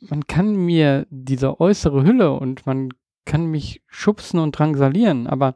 man 0.00 0.26
kann 0.26 0.54
mir 0.54 1.06
diese 1.10 1.60
äußere 1.60 2.04
Hülle 2.04 2.32
und 2.32 2.66
man 2.66 2.90
kann 3.24 3.46
mich 3.46 3.82
schubsen 3.86 4.40
und 4.40 4.52
drangsalieren, 4.52 5.26
aber 5.26 5.54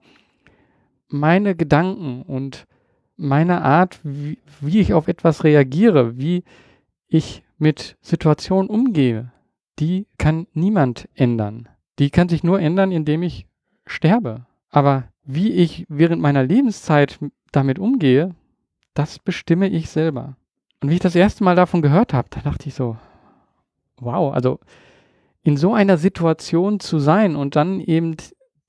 meine 1.08 1.54
Gedanken 1.54 2.22
und 2.22 2.66
meine 3.16 3.62
Art, 3.62 4.00
wie, 4.02 4.38
wie 4.60 4.80
ich 4.80 4.92
auf 4.92 5.08
etwas 5.08 5.44
reagiere, 5.44 6.18
wie 6.18 6.44
ich 7.08 7.42
mit 7.58 7.96
Situationen 8.00 8.68
umgehe, 8.68 9.32
die 9.78 10.06
kann 10.18 10.46
niemand 10.52 11.08
ändern. 11.14 11.68
Die 11.98 12.10
kann 12.10 12.28
sich 12.28 12.42
nur 12.42 12.60
ändern, 12.60 12.92
indem 12.92 13.22
ich 13.22 13.46
sterbe. 13.86 14.46
Aber 14.70 15.04
wie 15.24 15.52
ich 15.52 15.86
während 15.88 16.20
meiner 16.20 16.42
Lebenszeit 16.42 17.18
damit 17.52 17.78
umgehe, 17.78 18.34
das 18.94 19.18
bestimme 19.18 19.68
ich 19.68 19.88
selber. 19.88 20.36
Und 20.80 20.90
wie 20.90 20.94
ich 20.94 21.00
das 21.00 21.14
erste 21.14 21.44
Mal 21.44 21.56
davon 21.56 21.82
gehört 21.82 22.12
habe, 22.12 22.28
da 22.30 22.40
dachte 22.40 22.68
ich 22.68 22.74
so, 22.74 22.96
wow, 23.98 24.34
also 24.34 24.60
in 25.42 25.56
so 25.56 25.72
einer 25.72 25.96
Situation 25.96 26.80
zu 26.80 26.98
sein 26.98 27.36
und 27.36 27.56
dann 27.56 27.80
eben 27.80 28.16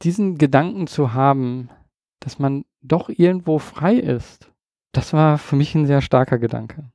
diesen 0.03 0.37
Gedanken 0.37 0.87
zu 0.87 1.13
haben, 1.13 1.69
dass 2.19 2.39
man 2.39 2.65
doch 2.81 3.09
irgendwo 3.09 3.59
frei 3.59 3.95
ist, 3.95 4.51
das 4.91 5.13
war 5.13 5.37
für 5.37 5.55
mich 5.55 5.75
ein 5.75 5.85
sehr 5.85 6.01
starker 6.01 6.39
Gedanke. 6.39 6.91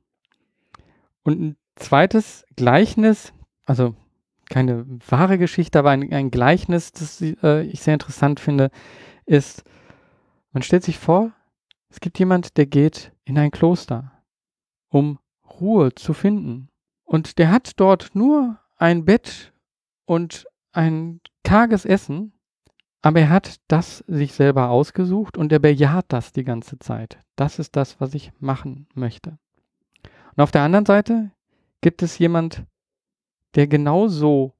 Und 1.23 1.39
ein 1.39 1.57
zweites 1.75 2.45
Gleichnis, 2.55 3.33
also 3.65 3.95
keine 4.49 4.85
wahre 5.07 5.37
Geschichte, 5.37 5.79
aber 5.79 5.91
ein, 5.91 6.11
ein 6.11 6.31
Gleichnis, 6.31 6.91
das 6.91 7.21
äh, 7.21 7.63
ich 7.63 7.81
sehr 7.81 7.93
interessant 7.93 8.39
finde, 8.39 8.71
ist, 9.25 9.63
man 10.51 10.63
stellt 10.63 10.83
sich 10.83 10.99
vor, 10.99 11.31
es 11.89 11.99
gibt 11.99 12.19
jemand, 12.19 12.57
der 12.57 12.65
geht 12.65 13.11
in 13.23 13.37
ein 13.37 13.51
Kloster, 13.51 14.11
um 14.89 15.19
Ruhe 15.59 15.95
zu 15.95 16.13
finden. 16.13 16.69
Und 17.03 17.37
der 17.37 17.51
hat 17.51 17.79
dort 17.79 18.15
nur 18.15 18.59
ein 18.75 19.05
Bett 19.05 19.53
und 20.05 20.45
ein 20.71 21.21
karges 21.43 21.85
Essen, 21.85 22.32
aber 23.03 23.19
er 23.19 23.29
hat 23.29 23.59
das 23.67 23.99
sich 24.07 24.33
selber 24.33 24.69
ausgesucht 24.69 25.37
und 25.37 25.51
er 25.51 25.59
bejaht 25.59 26.05
das 26.07 26.31
die 26.31 26.45
ganze 26.45 26.79
Zeit. 26.79 27.19
Das 27.35 27.59
ist 27.59 27.75
das, 27.75 27.99
was 27.99 28.13
ich 28.13 28.31
machen 28.39 28.87
möchte. 28.95 29.37
Und 30.35 30.41
auf 30.41 30.51
der 30.51 30.61
anderen 30.61 30.85
Seite 30.85 31.29
gibt 31.81 32.01
es 32.01 32.17
jemand, 32.17 32.63
der 33.55 33.67
genauso 33.67 34.53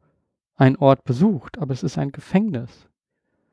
einen 0.55 0.75
Ort 0.75 1.05
besucht, 1.05 1.57
aber 1.57 1.73
es 1.73 1.83
ist 1.83 1.97
ein 1.97 2.11
Gefängnis. 2.11 2.89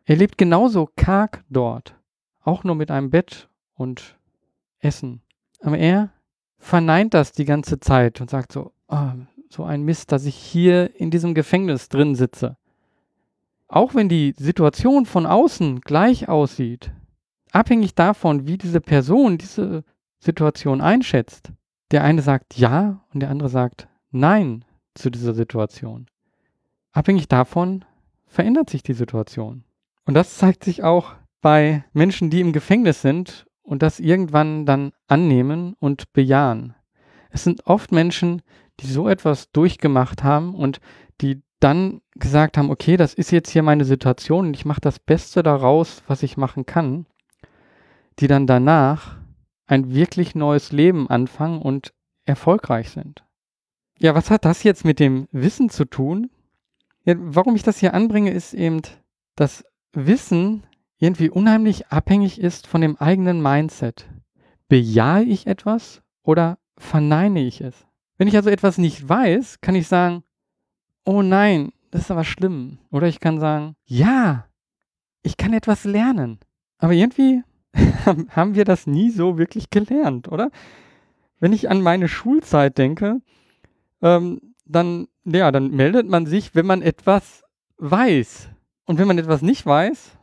Er 0.04 0.16
lebt 0.16 0.36
genauso 0.36 0.88
karg 0.96 1.44
dort, 1.48 1.94
auch 2.42 2.64
nur 2.64 2.74
mit 2.74 2.90
einem 2.90 3.10
Bett 3.10 3.48
und 3.74 4.18
Essen. 4.80 5.22
Aber 5.60 5.78
er 5.78 6.10
verneint 6.58 7.14
das 7.14 7.30
die 7.30 7.44
ganze 7.44 7.78
Zeit 7.78 8.20
und 8.20 8.28
sagt 8.28 8.50
so, 8.50 8.72
oh, 8.88 9.12
so 9.48 9.62
ein 9.62 9.82
Mist, 9.82 10.10
dass 10.10 10.24
ich 10.24 10.34
hier 10.34 10.98
in 10.98 11.12
diesem 11.12 11.32
Gefängnis 11.34 11.88
drin 11.88 12.16
sitze. 12.16 12.56
Auch 13.72 13.94
wenn 13.94 14.08
die 14.08 14.34
Situation 14.36 15.06
von 15.06 15.26
außen 15.26 15.80
gleich 15.82 16.28
aussieht, 16.28 16.90
abhängig 17.52 17.94
davon, 17.94 18.48
wie 18.48 18.58
diese 18.58 18.80
Person 18.80 19.38
diese 19.38 19.84
Situation 20.18 20.80
einschätzt. 20.80 21.52
Der 21.92 22.02
eine 22.02 22.20
sagt 22.20 22.56
ja 22.56 23.04
und 23.14 23.20
der 23.20 23.30
andere 23.30 23.48
sagt 23.48 23.86
nein 24.10 24.64
zu 24.94 25.08
dieser 25.08 25.34
Situation. 25.34 26.06
Abhängig 26.90 27.28
davon 27.28 27.84
verändert 28.26 28.70
sich 28.70 28.82
die 28.82 28.92
Situation. 28.92 29.62
Und 30.04 30.14
das 30.14 30.36
zeigt 30.36 30.64
sich 30.64 30.82
auch 30.82 31.12
bei 31.40 31.84
Menschen, 31.92 32.28
die 32.28 32.40
im 32.40 32.52
Gefängnis 32.52 33.02
sind 33.02 33.46
und 33.62 33.82
das 33.82 34.00
irgendwann 34.00 34.66
dann 34.66 34.90
annehmen 35.06 35.76
und 35.78 36.12
bejahen. 36.12 36.74
Es 37.30 37.44
sind 37.44 37.66
oft 37.66 37.92
Menschen, 37.92 38.42
die 38.80 38.88
so 38.88 39.08
etwas 39.08 39.52
durchgemacht 39.52 40.24
haben 40.24 40.56
und 40.56 40.80
die 41.20 41.40
dann 41.60 42.00
gesagt 42.14 42.56
haben, 42.56 42.70
okay, 42.70 42.96
das 42.96 43.14
ist 43.14 43.30
jetzt 43.30 43.50
hier 43.50 43.62
meine 43.62 43.84
Situation 43.84 44.48
und 44.48 44.54
ich 44.54 44.64
mache 44.64 44.80
das 44.80 44.98
Beste 44.98 45.42
daraus, 45.42 46.02
was 46.06 46.22
ich 46.22 46.36
machen 46.36 46.66
kann, 46.66 47.06
die 48.18 48.26
dann 48.26 48.46
danach 48.46 49.16
ein 49.66 49.94
wirklich 49.94 50.34
neues 50.34 50.72
Leben 50.72 51.08
anfangen 51.08 51.62
und 51.62 51.92
erfolgreich 52.24 52.90
sind. 52.90 53.24
Ja, 53.98 54.14
was 54.14 54.30
hat 54.30 54.44
das 54.44 54.62
jetzt 54.62 54.84
mit 54.84 54.98
dem 54.98 55.28
Wissen 55.30 55.68
zu 55.68 55.84
tun? 55.84 56.30
Ja, 57.04 57.14
warum 57.18 57.54
ich 57.54 57.62
das 57.62 57.78
hier 57.78 57.94
anbringe, 57.94 58.30
ist 58.30 58.54
eben, 58.54 58.80
dass 59.36 59.64
Wissen 59.92 60.64
irgendwie 60.98 61.30
unheimlich 61.30 61.88
abhängig 61.88 62.40
ist 62.40 62.66
von 62.66 62.80
dem 62.80 62.96
eigenen 62.96 63.42
Mindset. 63.42 64.08
Bejahe 64.68 65.22
ich 65.22 65.46
etwas 65.46 66.02
oder 66.22 66.58
verneine 66.76 67.40
ich 67.42 67.60
es? 67.60 67.86
Wenn 68.18 68.28
ich 68.28 68.36
also 68.36 68.50
etwas 68.50 68.78
nicht 68.78 69.08
weiß, 69.08 69.60
kann 69.60 69.74
ich 69.74 69.88
sagen, 69.88 70.22
oh 71.04 71.22
nein, 71.22 71.72
das 71.90 72.02
ist 72.02 72.10
aber 72.10 72.24
schlimm. 72.24 72.78
Oder 72.90 73.08
ich 73.08 73.20
kann 73.20 73.40
sagen, 73.40 73.74
ja, 73.84 74.46
ich 75.22 75.36
kann 75.36 75.52
etwas 75.52 75.84
lernen. 75.84 76.38
Aber 76.78 76.92
irgendwie 76.92 77.42
haben 78.30 78.54
wir 78.54 78.64
das 78.64 78.86
nie 78.86 79.10
so 79.10 79.38
wirklich 79.38 79.70
gelernt, 79.70 80.28
oder? 80.28 80.50
Wenn 81.38 81.52
ich 81.52 81.70
an 81.70 81.82
meine 81.82 82.08
Schulzeit 82.08 82.78
denke, 82.78 83.20
ähm, 84.02 84.40
dann, 84.66 85.08
ja, 85.24 85.50
dann 85.50 85.70
meldet 85.70 86.08
man 86.08 86.26
sich, 86.26 86.54
wenn 86.54 86.66
man 86.66 86.82
etwas 86.82 87.42
weiß. 87.78 88.48
Und 88.86 88.98
wenn 88.98 89.08
man 89.08 89.18
etwas 89.18 89.42
nicht 89.42 89.64
weiß, 89.64 90.16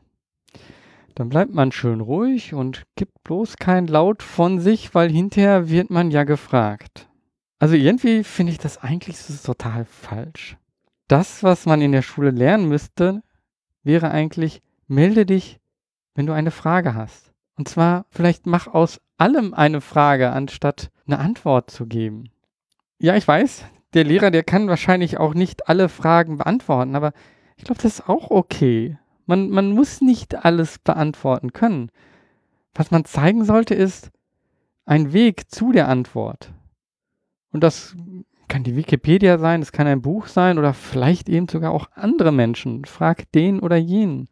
dann 1.15 1.29
bleibt 1.29 1.53
man 1.53 1.71
schön 1.71 1.99
ruhig 1.99 2.53
und 2.53 2.83
gibt 2.95 3.23
bloß 3.23 3.57
kein 3.57 3.87
Laut 3.87 4.21
von 4.21 4.59
sich, 4.59 4.93
weil 4.93 5.09
hinterher 5.09 5.69
wird 5.69 5.89
man 5.89 6.11
ja 6.11 6.23
gefragt. 6.23 7.07
Also 7.59 7.75
irgendwie 7.75 8.23
finde 8.23 8.51
ich 8.51 8.59
das 8.59 8.77
eigentlich 8.77 9.17
total 9.43 9.85
falsch. 9.85 10.57
Das, 11.07 11.43
was 11.43 11.65
man 11.65 11.81
in 11.81 11.91
der 11.91 12.01
Schule 12.01 12.31
lernen 12.31 12.67
müsste, 12.67 13.23
wäre 13.83 14.11
eigentlich, 14.11 14.61
melde 14.87 15.25
dich, 15.25 15.59
wenn 16.15 16.25
du 16.25 16.33
eine 16.33 16.51
Frage 16.51 16.95
hast. 16.95 17.31
Und 17.55 17.67
zwar, 17.69 18.05
vielleicht 18.09 18.45
mach 18.45 18.67
aus 18.67 18.99
allem 19.17 19.53
eine 19.53 19.81
Frage, 19.81 20.31
anstatt 20.31 20.91
eine 21.05 21.19
Antwort 21.19 21.71
zu 21.71 21.85
geben. 21.85 22.29
Ja, 22.99 23.15
ich 23.15 23.27
weiß, 23.27 23.65
der 23.93 24.03
Lehrer, 24.03 24.31
der 24.31 24.43
kann 24.43 24.67
wahrscheinlich 24.67 25.17
auch 25.17 25.33
nicht 25.33 25.69
alle 25.69 25.89
Fragen 25.89 26.37
beantworten, 26.37 26.95
aber 26.95 27.13
ich 27.55 27.63
glaube, 27.63 27.81
das 27.81 27.99
ist 27.99 28.09
auch 28.09 28.29
okay. 28.29 28.97
Man, 29.25 29.49
man 29.49 29.71
muss 29.71 30.01
nicht 30.01 30.45
alles 30.45 30.79
beantworten 30.79 31.53
können. 31.53 31.89
Was 32.73 32.91
man 32.91 33.05
zeigen 33.05 33.45
sollte, 33.45 33.73
ist 33.73 34.11
ein 34.85 35.13
Weg 35.13 35.49
zu 35.51 35.71
der 35.71 35.87
Antwort. 35.87 36.53
Und 37.51 37.63
das 37.63 37.95
kann 38.47 38.63
die 38.63 38.75
Wikipedia 38.75 39.37
sein, 39.37 39.61
es 39.61 39.71
kann 39.71 39.87
ein 39.87 40.01
Buch 40.01 40.27
sein 40.27 40.57
oder 40.57 40.73
vielleicht 40.73 41.29
eben 41.29 41.47
sogar 41.47 41.71
auch 41.71 41.89
andere 41.93 42.31
Menschen. 42.31 42.85
Frag 42.85 43.31
den 43.31 43.59
oder 43.59 43.75
jenen. 43.75 44.29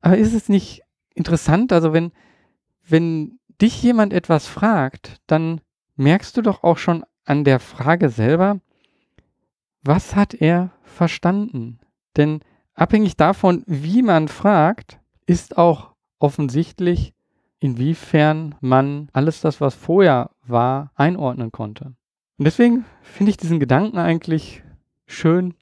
Aber 0.00 0.18
ist 0.18 0.34
es 0.34 0.48
nicht 0.48 0.82
interessant, 1.14 1.72
also 1.72 1.92
wenn, 1.92 2.12
wenn 2.86 3.38
dich 3.60 3.82
jemand 3.82 4.12
etwas 4.12 4.46
fragt, 4.46 5.20
dann 5.26 5.60
merkst 5.96 6.36
du 6.36 6.42
doch 6.42 6.62
auch 6.62 6.78
schon 6.78 7.04
an 7.24 7.44
der 7.44 7.60
Frage 7.60 8.08
selber, 8.08 8.60
was 9.82 10.14
hat 10.14 10.34
er 10.34 10.70
verstanden? 10.82 11.78
Denn 12.16 12.40
abhängig 12.74 13.16
davon, 13.16 13.64
wie 13.66 14.02
man 14.02 14.28
fragt, 14.28 15.00
ist 15.26 15.58
auch 15.58 15.94
offensichtlich, 16.18 17.14
inwiefern 17.58 18.56
man 18.60 19.08
alles 19.12 19.40
das, 19.40 19.60
was 19.60 19.74
vorher 19.74 20.30
war, 20.42 20.90
einordnen 20.94 21.52
konnte. 21.52 21.94
Und 22.42 22.46
deswegen 22.46 22.84
finde 23.02 23.30
ich 23.30 23.36
diesen 23.36 23.60
Gedanken 23.60 23.98
eigentlich 23.98 24.64
schön. 25.06 25.54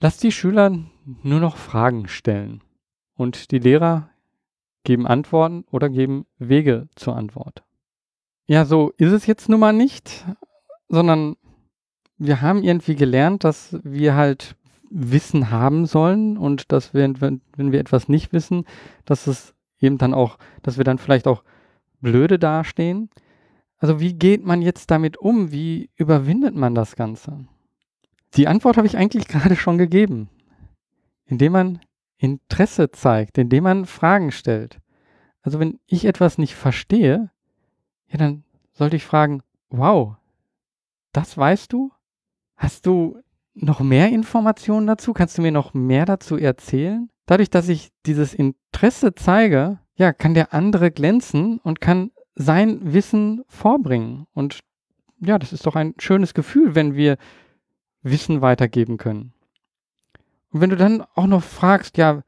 Lass 0.00 0.16
die 0.16 0.32
Schüler 0.32 0.76
nur 1.22 1.38
noch 1.38 1.56
Fragen 1.56 2.08
stellen 2.08 2.64
und 3.14 3.52
die 3.52 3.60
Lehrer 3.60 4.10
geben 4.82 5.06
Antworten 5.06 5.64
oder 5.70 5.88
geben 5.88 6.26
Wege 6.40 6.88
zur 6.96 7.14
Antwort. 7.14 7.62
Ja, 8.48 8.64
so 8.64 8.92
ist 8.96 9.12
es 9.12 9.26
jetzt 9.26 9.48
nun 9.48 9.60
mal 9.60 9.72
nicht, 9.72 10.26
sondern 10.88 11.36
wir 12.18 12.40
haben 12.40 12.64
irgendwie 12.64 12.96
gelernt, 12.96 13.44
dass 13.44 13.78
wir 13.84 14.16
halt 14.16 14.56
Wissen 14.90 15.52
haben 15.52 15.86
sollen 15.86 16.38
und 16.38 16.72
dass 16.72 16.92
wir, 16.92 17.08
wenn, 17.20 17.40
wenn 17.54 17.70
wir 17.70 17.78
etwas 17.78 18.08
nicht 18.08 18.32
wissen, 18.32 18.64
dass 19.04 19.28
es 19.28 19.54
eben 19.78 19.96
dann 19.96 20.12
auch, 20.12 20.38
dass 20.64 20.76
wir 20.76 20.82
dann 20.84 20.98
vielleicht 20.98 21.28
auch 21.28 21.44
blöde 22.00 22.40
dastehen. 22.40 23.10
Also 23.80 23.98
wie 23.98 24.12
geht 24.12 24.44
man 24.44 24.62
jetzt 24.62 24.90
damit 24.90 25.16
um? 25.16 25.50
Wie 25.50 25.90
überwindet 25.96 26.54
man 26.54 26.74
das 26.74 26.94
Ganze? 26.94 27.46
Die 28.34 28.46
Antwort 28.46 28.76
habe 28.76 28.86
ich 28.86 28.96
eigentlich 28.96 29.26
gerade 29.28 29.56
schon 29.56 29.78
gegeben, 29.78 30.28
indem 31.24 31.52
man 31.52 31.80
Interesse 32.18 32.90
zeigt, 32.90 33.38
indem 33.38 33.64
man 33.64 33.86
Fragen 33.86 34.30
stellt. 34.30 34.78
Also 35.42 35.58
wenn 35.58 35.80
ich 35.86 36.04
etwas 36.04 36.36
nicht 36.36 36.54
verstehe, 36.54 37.30
ja, 38.08 38.18
dann 38.18 38.44
sollte 38.72 38.96
ich 38.96 39.04
fragen, 39.04 39.42
wow, 39.70 40.16
das 41.12 41.36
weißt 41.36 41.72
du? 41.72 41.90
Hast 42.56 42.84
du 42.84 43.18
noch 43.54 43.80
mehr 43.80 44.10
Informationen 44.10 44.86
dazu? 44.86 45.14
Kannst 45.14 45.38
du 45.38 45.42
mir 45.42 45.52
noch 45.52 45.72
mehr 45.72 46.04
dazu 46.04 46.36
erzählen? 46.36 47.08
Dadurch, 47.24 47.48
dass 47.48 47.70
ich 47.70 47.90
dieses 48.04 48.34
Interesse 48.34 49.14
zeige, 49.14 49.78
ja, 49.94 50.12
kann 50.12 50.34
der 50.34 50.52
andere 50.52 50.90
glänzen 50.90 51.58
und 51.58 51.80
kann 51.80 52.10
sein 52.34 52.92
Wissen 52.92 53.42
vorbringen. 53.48 54.26
Und 54.32 54.60
ja, 55.20 55.38
das 55.38 55.52
ist 55.52 55.66
doch 55.66 55.76
ein 55.76 55.94
schönes 55.98 56.34
Gefühl, 56.34 56.74
wenn 56.74 56.94
wir 56.94 57.16
Wissen 58.02 58.40
weitergeben 58.40 58.96
können. 58.96 59.32
Und 60.50 60.60
wenn 60.60 60.70
du 60.70 60.76
dann 60.76 61.04
auch 61.14 61.26
noch 61.26 61.42
fragst, 61.42 61.96
ja, 61.96 62.22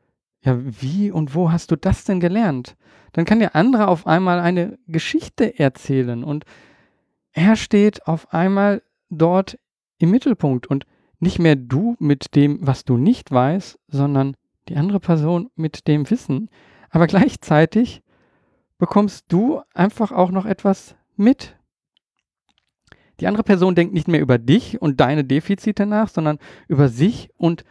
ja, 0.44 0.58
wie 0.60 1.10
und 1.10 1.34
wo 1.34 1.52
hast 1.52 1.70
du 1.70 1.76
das 1.76 2.04
denn 2.04 2.20
gelernt? 2.20 2.76
Dann 3.12 3.24
kann 3.24 3.38
der 3.38 3.54
andere 3.54 3.88
auf 3.88 4.06
einmal 4.06 4.40
eine 4.40 4.78
Geschichte 4.86 5.58
erzählen 5.58 6.24
und 6.24 6.44
er 7.32 7.56
steht 7.56 8.06
auf 8.06 8.32
einmal 8.32 8.82
dort 9.08 9.58
im 9.98 10.10
Mittelpunkt 10.10 10.66
und 10.66 10.84
nicht 11.20 11.38
mehr 11.38 11.56
du 11.56 11.96
mit 12.00 12.34
dem, 12.34 12.58
was 12.66 12.84
du 12.84 12.96
nicht 12.96 13.30
weißt, 13.30 13.78
sondern 13.88 14.36
die 14.68 14.76
andere 14.76 15.00
Person 15.00 15.50
mit 15.54 15.86
dem 15.86 16.10
Wissen. 16.10 16.50
Aber 16.90 17.06
gleichzeitig 17.06 18.02
bekommst 18.82 19.26
du 19.28 19.62
einfach 19.74 20.10
auch 20.10 20.32
noch 20.32 20.44
etwas 20.44 20.96
mit. 21.14 21.56
Die 23.20 23.28
andere 23.28 23.44
Person 23.44 23.76
denkt 23.76 23.94
nicht 23.94 24.08
mehr 24.08 24.20
über 24.20 24.38
dich 24.38 24.82
und 24.82 24.98
deine 24.98 25.22
Defizite 25.22 25.86
nach, 25.86 26.08
sondern 26.08 26.40
über 26.66 26.88
sich 26.88 27.30
und 27.36 27.62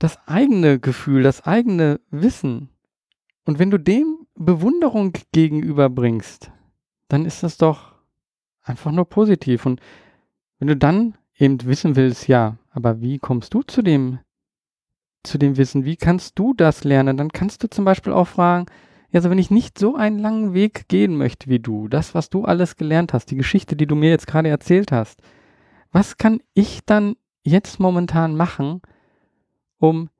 das 0.00 0.18
eigene 0.26 0.80
Gefühl, 0.80 1.22
das 1.22 1.46
eigene 1.46 2.00
Wissen. 2.10 2.70
Und 3.44 3.60
wenn 3.60 3.70
du 3.70 3.78
dem 3.78 4.26
Bewunderung 4.34 5.12
gegenüberbringst, 5.30 6.50
dann 7.06 7.26
ist 7.26 7.44
das 7.44 7.58
doch 7.58 7.94
einfach 8.60 8.90
nur 8.90 9.04
positiv. 9.04 9.66
Und 9.66 9.80
wenn 10.58 10.66
du 10.66 10.76
dann 10.76 11.16
eben 11.38 11.64
wissen 11.64 11.94
willst, 11.94 12.26
ja, 12.26 12.56
aber 12.70 13.00
wie 13.00 13.20
kommst 13.20 13.54
du 13.54 13.62
zu 13.62 13.82
dem, 13.82 14.18
zu 15.22 15.38
dem 15.38 15.58
Wissen? 15.58 15.84
Wie 15.84 15.96
kannst 15.96 16.36
du 16.40 16.54
das 16.54 16.82
lernen? 16.82 17.16
Dann 17.16 17.30
kannst 17.30 17.62
du 17.62 17.70
zum 17.70 17.84
Beispiel 17.84 18.12
auch 18.12 18.26
fragen, 18.26 18.66
also 19.16 19.30
wenn 19.30 19.38
ich 19.38 19.50
nicht 19.50 19.78
so 19.78 19.96
einen 19.96 20.18
langen 20.18 20.54
Weg 20.54 20.88
gehen 20.88 21.16
möchte 21.16 21.48
wie 21.48 21.58
du, 21.58 21.88
das, 21.88 22.14
was 22.14 22.30
du 22.30 22.44
alles 22.44 22.76
gelernt 22.76 23.12
hast, 23.12 23.30
die 23.30 23.36
Geschichte, 23.36 23.74
die 23.74 23.86
du 23.86 23.94
mir 23.94 24.10
jetzt 24.10 24.26
gerade 24.26 24.48
erzählt 24.48 24.92
hast, 24.92 25.20
was 25.90 26.18
kann 26.18 26.40
ich 26.54 26.84
dann 26.84 27.16
jetzt 27.42 27.80
momentan 27.80 28.36
machen, 28.36 28.82
um 29.78 30.10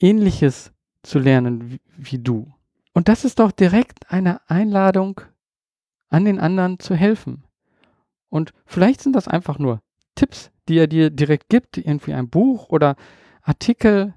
ähnliches 0.00 0.72
zu 1.02 1.18
lernen 1.18 1.70
wie, 1.70 1.80
wie 1.96 2.18
du? 2.18 2.52
Und 2.94 3.08
das 3.08 3.24
ist 3.24 3.38
doch 3.38 3.52
direkt 3.52 4.10
eine 4.10 4.40
Einladung 4.48 5.20
an 6.08 6.24
den 6.24 6.38
anderen 6.38 6.78
zu 6.78 6.94
helfen. 6.94 7.44
Und 8.28 8.52
vielleicht 8.64 9.02
sind 9.02 9.14
das 9.14 9.28
einfach 9.28 9.58
nur 9.58 9.82
Tipps, 10.14 10.50
die 10.68 10.78
er 10.78 10.86
dir 10.86 11.10
direkt 11.10 11.48
gibt, 11.48 11.76
irgendwie 11.76 12.14
ein 12.14 12.30
Buch 12.30 12.68
oder 12.70 12.96
Artikel, 13.42 14.14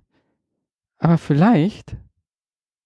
aber 0.99 1.17
vielleicht 1.17 1.97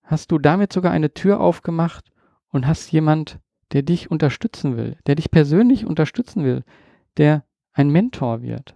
hast 0.09 0.31
du 0.31 0.39
damit 0.39 0.73
sogar 0.73 0.91
eine 0.91 1.13
Tür 1.13 1.39
aufgemacht 1.39 2.11
und 2.49 2.65
hast 2.65 2.91
jemand, 2.91 3.39
der 3.73 3.83
dich 3.83 4.09
unterstützen 4.09 4.75
will, 4.75 4.97
der 5.05 5.13
dich 5.13 5.29
persönlich 5.29 5.85
unterstützen 5.85 6.43
will, 6.43 6.63
der 7.17 7.45
ein 7.73 7.91
Mentor 7.91 8.41
wird. 8.41 8.75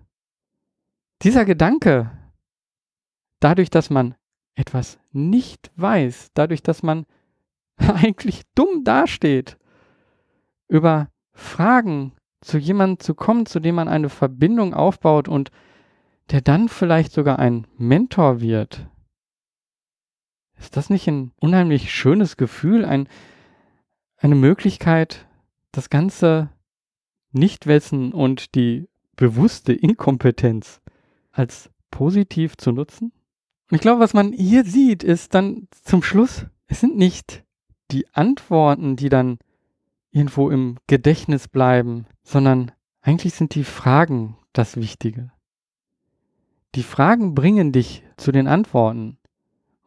Dieser 1.23 1.43
Gedanke, 1.43 2.11
dadurch, 3.39 3.71
dass 3.71 3.89
man 3.89 4.13
etwas 4.53 4.99
nicht 5.11 5.71
weiß, 5.75 6.29
dadurch, 6.35 6.61
dass 6.61 6.83
man 6.83 7.07
eigentlich 7.77 8.43
dumm 8.53 8.83
dasteht, 8.83 9.57
über 10.67 11.09
Fragen 11.31 12.13
zu 12.41 12.59
jemandem 12.59 12.99
zu 12.99 13.15
kommen, 13.15 13.47
zu 13.47 13.59
dem 13.59 13.73
man 13.73 13.87
eine 13.87 14.09
Verbindung 14.09 14.75
aufbaut 14.75 15.27
und 15.27 15.49
der 16.29 16.41
dann 16.41 16.69
vielleicht 16.69 17.11
sogar 17.11 17.39
ein 17.39 17.65
Mentor 17.77 18.39
wird, 18.39 18.87
ist 20.63 20.77
das 20.77 20.89
nicht 20.89 21.07
ein 21.07 21.31
unheimlich 21.39 21.93
schönes 21.93 22.37
Gefühl, 22.37 22.85
ein, 22.85 23.07
eine 24.17 24.35
Möglichkeit, 24.35 25.27
das 25.71 25.89
ganze 25.89 26.49
Nichtwissen 27.31 28.13
und 28.13 28.55
die 28.55 28.87
bewusste 29.15 29.73
Inkompetenz 29.73 30.81
als 31.31 31.69
positiv 31.91 32.57
zu 32.57 32.71
nutzen? 32.71 33.11
Und 33.69 33.75
ich 33.75 33.81
glaube, 33.81 34.01
was 34.01 34.13
man 34.13 34.33
hier 34.33 34.63
sieht, 34.63 35.03
ist 35.03 35.33
dann 35.33 35.67
zum 35.83 36.03
Schluss, 36.03 36.45
es 36.67 36.79
sind 36.79 36.95
nicht 36.95 37.43
die 37.91 38.07
Antworten, 38.13 38.95
die 38.95 39.09
dann 39.09 39.39
irgendwo 40.11 40.49
im 40.49 40.77
Gedächtnis 40.87 41.47
bleiben, 41.47 42.05
sondern 42.23 42.71
eigentlich 43.01 43.33
sind 43.33 43.55
die 43.55 43.63
Fragen 43.63 44.37
das 44.53 44.77
Wichtige. 44.77 45.31
Die 46.75 46.83
Fragen 46.83 47.35
bringen 47.35 47.71
dich 47.71 48.03
zu 48.17 48.31
den 48.31 48.47
Antworten. 48.47 49.17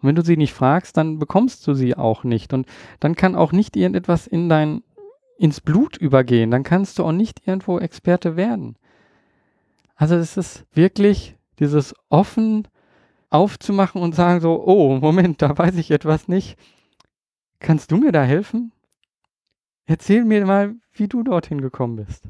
Und 0.01 0.09
wenn 0.09 0.15
du 0.15 0.23
sie 0.23 0.37
nicht 0.37 0.53
fragst, 0.53 0.97
dann 0.97 1.19
bekommst 1.19 1.67
du 1.67 1.75
sie 1.75 1.97
auch 1.97 2.25
nicht. 2.25 2.53
Und 2.53 2.67
dann 3.01 3.15
kann 3.15 3.35
auch 3.35 3.53
nicht 3.53 3.77
irgendetwas 3.77 4.27
in 4.27 4.49
dein, 4.49 4.83
ins 5.39 5.61
Blut 5.61 5.97
übergehen. 5.97 6.51
Dann 6.51 6.65
kannst 6.65 6.99
du 6.99 7.05
auch 7.05 7.13
nicht 7.13 7.47
irgendwo 7.47 7.79
Experte 7.79 8.37
werden. 8.37 8.77
Also 9.95 10.17
es 10.17 10.37
ist 10.37 10.67
wirklich 10.73 11.37
dieses 11.59 11.95
offen 12.11 12.69
aufzumachen 13.31 14.03
und 14.03 14.15
sagen 14.15 14.41
so, 14.41 14.63
oh, 14.65 14.99
Moment, 14.99 15.41
da 15.41 15.57
weiß 15.57 15.77
ich 15.77 15.91
etwas 15.91 16.29
nicht. 16.29 16.59
Kannst 17.59 17.91
du 17.91 17.97
mir 17.97 18.13
da 18.13 18.23
helfen? 18.23 18.73
Erzähl 19.87 20.25
mir 20.25 20.45
mal, 20.45 20.75
wie 20.93 21.09
du 21.09 21.23
dorthin 21.23 21.61
gekommen 21.61 21.97
bist. 21.97 22.29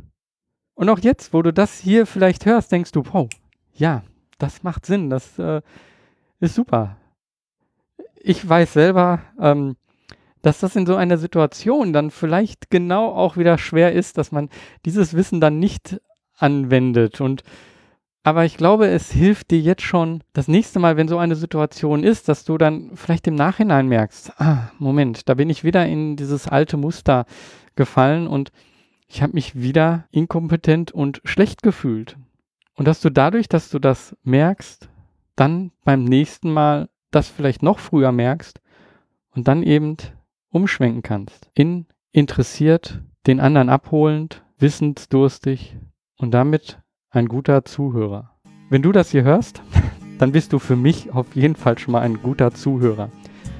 Und 0.75 0.89
auch 0.89 1.01
jetzt, 1.01 1.33
wo 1.33 1.43
du 1.43 1.53
das 1.53 1.79
hier 1.79 2.07
vielleicht 2.07 2.47
hörst, 2.47 2.71
denkst 2.71 2.93
du, 2.93 3.03
wow, 3.13 3.29
ja, 3.75 4.05
das 4.39 4.63
macht 4.63 4.87
Sinn, 4.87 5.11
das 5.11 5.39
äh, 5.39 5.63
ist 6.39 6.55
super 6.55 6.97
ich 8.21 8.47
weiß 8.49 8.73
selber, 8.73 9.21
ähm, 9.41 9.77
dass 10.43 10.61
das 10.61 10.77
in 10.77 10.87
so 10.87 10.95
einer 10.97 11.19
Situation 11.19 11.93
dann 11.93 12.11
vielleicht 12.11 12.71
genau 12.71 13.13
auch 13.13 13.37
wieder 13.37 13.59
schwer 13.59 13.93
ist, 13.93 14.19
dass 14.19 14.33
man 14.33 14.49
dieses 14.85 15.15
Wissen 15.15 15.41
dann 15.41 15.59
nicht 15.59 16.01
anwendet. 16.37 17.21
Und 17.21 17.43
aber 18.23 18.45
ich 18.45 18.57
glaube, 18.57 18.89
es 18.89 19.13
hilft 19.13 19.53
dir 19.53 19.61
jetzt 19.61 19.83
schon 19.83 20.25
das 20.33 20.49
nächste 20.49 20.81
Mal, 20.81 20.97
wenn 20.97 21.07
so 21.07 21.17
eine 21.17 21.37
Situation 21.37 22.03
ist, 22.03 22.29
dass 22.29 22.45
du 22.45 22.59
dann 22.59 22.91
vielleicht 22.95 23.29
im 23.29 23.37
Nachhinein 23.37 23.87
merkst, 23.87 24.41
ah, 24.41 24.71
Moment, 24.79 25.29
da 25.29 25.35
bin 25.35 25.49
ich 25.49 25.63
wieder 25.63 25.87
in 25.87 26.17
dieses 26.17 26.49
alte 26.49 26.77
Muster 26.77 27.25
gefallen 27.77 28.27
und 28.27 28.51
ich 29.07 29.23
habe 29.23 29.35
mich 29.35 29.55
wieder 29.55 30.07
inkompetent 30.11 30.91
und 30.91 31.21
schlecht 31.25 31.63
gefühlt. 31.63 32.17
Und 32.75 32.89
dass 32.89 33.01
du 33.01 33.11
dadurch, 33.11 33.49
dass 33.49 33.71
du 33.71 33.79
das 33.79 34.17
merkst, 34.25 34.89
dann 35.37 35.71
beim 35.85 36.03
nächsten 36.03 36.53
Mal 36.53 36.89
das 37.11 37.29
vielleicht 37.29 37.63
noch 37.63 37.79
früher 37.79 38.13
merkst 38.13 38.61
und 39.31 39.49
dann 39.49 39.63
eben 39.63 39.97
umschwenken 40.51 41.03
kannst. 41.03 41.51
In 41.55 41.87
interessiert, 42.13 43.03
den 43.27 43.41
anderen 43.41 43.69
abholend, 43.69 44.43
wissensdurstig 44.59 45.77
und 46.17 46.33
damit 46.33 46.81
ein 47.11 47.29
guter 47.29 47.65
Zuhörer. 47.65 48.33
Wenn 48.71 48.83
du 48.83 48.91
das 48.93 49.11
hier 49.11 49.23
hörst, 49.23 49.63
dann 50.19 50.33
bist 50.33 50.53
du 50.53 50.59
für 50.59 50.77
mich 50.77 51.13
auf 51.13 51.35
jeden 51.35 51.57
Fall 51.57 51.79
schon 51.79 51.93
mal 51.93 52.01
ein 52.01 52.23
guter 52.23 52.53
Zuhörer. 52.53 53.11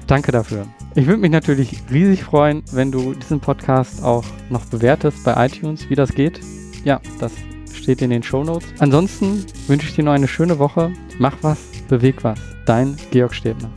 Danke 0.07 0.31
dafür. 0.31 0.65
Ich 0.95 1.05
würde 1.05 1.21
mich 1.21 1.31
natürlich 1.31 1.81
riesig 1.91 2.23
freuen, 2.23 2.63
wenn 2.71 2.91
du 2.91 3.13
diesen 3.13 3.39
Podcast 3.39 4.03
auch 4.03 4.23
noch 4.49 4.65
bewertest 4.65 5.23
bei 5.23 5.45
iTunes, 5.45 5.89
wie 5.89 5.95
das 5.95 6.15
geht. 6.15 6.39
Ja, 6.83 7.01
das 7.19 7.33
steht 7.73 8.01
in 8.01 8.09
den 8.09 8.23
Show 8.23 8.43
Notes. 8.43 8.67
Ansonsten 8.79 9.45
wünsche 9.67 9.87
ich 9.87 9.95
dir 9.95 10.03
noch 10.03 10.13
eine 10.13 10.27
schöne 10.27 10.59
Woche. 10.59 10.91
Mach 11.19 11.35
was, 11.41 11.59
beweg 11.89 12.23
was. 12.23 12.39
Dein 12.67 12.97
Georg 13.11 13.33
Stebner. 13.33 13.71